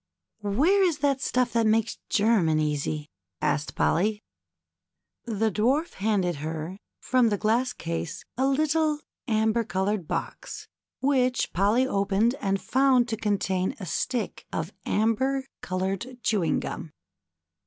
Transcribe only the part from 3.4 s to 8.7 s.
asked Polly. The Dwarf handed her, from the glass case, a